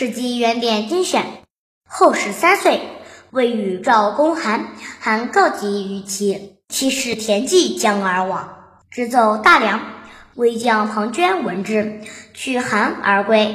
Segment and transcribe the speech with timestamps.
[0.00, 1.26] 史记元典精选。
[1.86, 2.80] 后十三岁，
[3.32, 8.56] 未与赵公韩，韩告急于齐，其使田忌将而往，
[8.90, 9.82] 直走大梁。
[10.36, 12.00] 魏将庞涓闻之，
[12.32, 13.54] 去韩而归。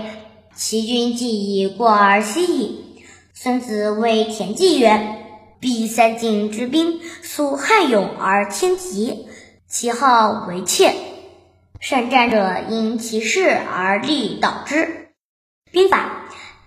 [0.56, 3.04] 齐军既已过而西矣。
[3.34, 5.16] 孙子谓田忌曰
[5.60, 9.26] ：“必三晋之兵，速汉勇而轻疾，
[9.68, 10.94] 其号为怯。
[11.80, 15.10] 善战者因其势而力导之。
[15.72, 16.12] 兵法。”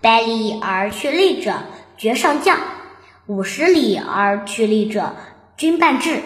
[0.01, 1.55] 百里而去力者，
[1.97, 2.55] 绝上将；
[3.27, 5.13] 五十里而去力者，
[5.57, 6.21] 军半至。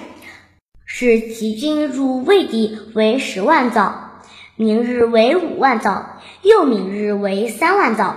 [0.85, 4.21] 使齐军入魏地为十万灶，
[4.55, 8.15] 明日为五万灶，又明日为三万灶。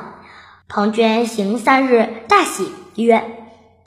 [0.69, 3.25] 庞涓行三日，大喜，曰：“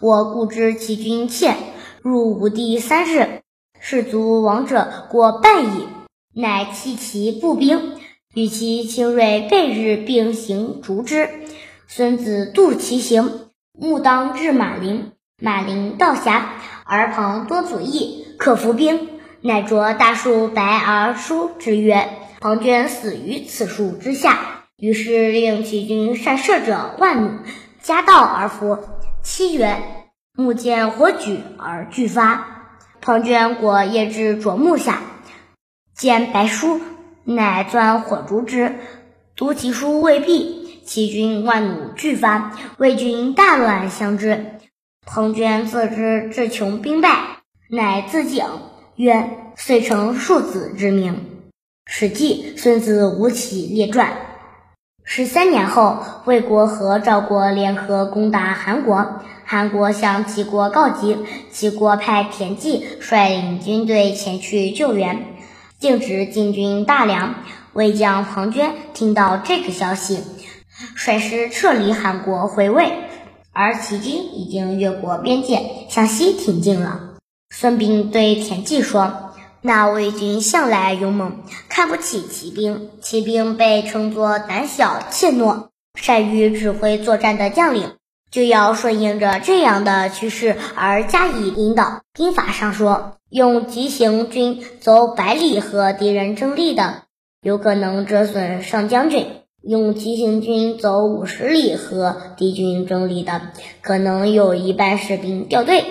[0.02, 1.54] 我故知齐军怯，
[2.02, 3.42] 入吴地三日，
[3.80, 5.88] 士卒亡者过半矣。
[6.34, 7.98] 乃弃其步兵，
[8.34, 11.30] 与其轻锐备日并行，逐之。”
[11.92, 15.14] 孙子度其行，目当至马陵。
[15.42, 16.54] 马陵道狭，
[16.86, 19.10] 而旁多阻役，可伏兵。
[19.42, 22.08] 乃着大树白而书之曰
[22.42, 24.38] ：“庞涓死于此树之下。”
[24.78, 27.40] 于是令其军善射者万弩，
[27.82, 28.78] 夹道而伏。
[29.24, 29.82] 七曰
[30.38, 32.68] ：“木见火举而俱发。”
[33.02, 35.02] 庞涓果夜至卓木下，
[35.96, 36.82] 见白书，
[37.24, 38.76] 乃钻火烛之，
[39.36, 40.59] 读其书未毕。
[40.90, 44.54] 齐军万弩俱发，魏军大乱相之。
[45.06, 48.44] 庞涓自知志穷兵败，乃自警
[48.96, 51.44] 曰：“遂成庶子之名。”
[51.86, 54.14] 史记孙子吴起列传。
[55.04, 61.20] 十三年后，魏国和赵国联合攻打韩国，韩国向齐国告急，
[61.52, 65.24] 齐国派田忌率领军队前去救援，
[65.78, 67.36] 径直进军大梁。
[67.74, 70.24] 魏将庞涓听到这个消息。
[70.96, 72.92] 率师撤离韩国回魏，
[73.52, 77.16] 而齐军已经越过边界向西挺进了。
[77.54, 82.92] 孙膑对田忌说：“那魏军向来勇猛，看不起骑兵。
[83.02, 87.96] 骑兵被称作胆小怯懦、善于指挥作战的将领，
[88.32, 92.02] 就要顺应着这样的趋势而加以引导。
[92.14, 97.04] 兵法上说，用急行军走百里和敌人争利的，
[97.42, 99.26] 有可能折损上将军。”
[99.62, 103.42] 用急行军走五十里和敌军争利的，
[103.82, 105.84] 可能有一半士兵掉队。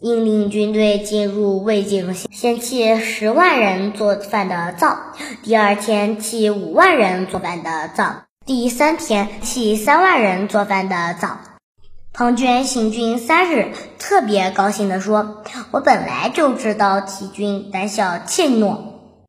[0.00, 4.98] 应令军队进入魏境，先弃十万人做饭的灶，
[5.42, 11.38] 第二天弃五万人做饭的灶，第三天弃三万人做饭的灶。
[12.12, 15.42] 庞涓行军三日，特别高兴地说
[15.72, 18.76] ：“我本来就知道齐军胆小怯懦，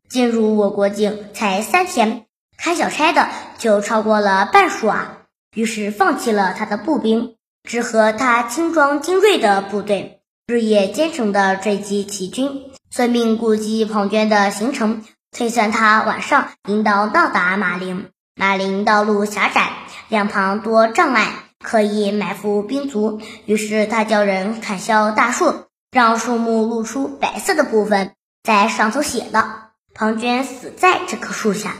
[0.09, 2.23] 进入我国境才三天。”
[2.57, 5.17] 开小差的就超过了半数啊！
[5.55, 12.63] 于是放弃了他的步兵，只和他轻装精锐的部队日夜兼程地追击齐军。
[12.91, 18.09] 孙膑估计庞涓的行程，推算他晚上应当到达马陵。
[18.35, 19.72] 马陵道路狭窄，
[20.09, 21.31] 两旁多障碍，
[21.63, 23.22] 可以埋伏兵卒。
[23.45, 28.11] 于是他叫人砍削大树，让树木露出白色的部分，
[28.43, 31.73] 在上头写了“庞涓死在这棵树下”。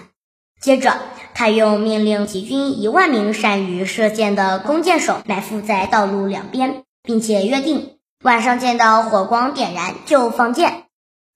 [0.62, 0.98] 接着，
[1.38, 10.84] 他又命令齐军一万名善于射箭的弓箭手埋伏在道路两边，并且约定晚上见到火光点燃就放箭。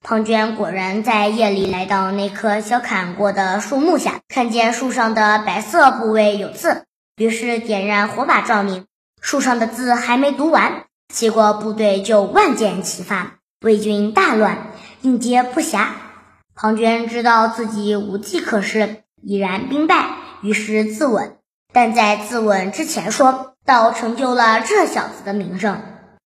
[0.02, 6.86] 庞涓果然在夜里来到那棵削砍过的树木下，看见树上的白色部位有字，
[7.18, 8.86] 于是点燃火把照明。
[9.20, 14.68] 树上的字还没读完，齐国部队就万箭齐发，魏军大乱，
[15.02, 15.88] 应接不暇。
[16.54, 19.02] 庞涓知道自己无计可施。
[19.22, 21.32] 已然兵败，于是自刎。
[21.72, 25.80] 但在自刎之前，说到成就了这小子的名声。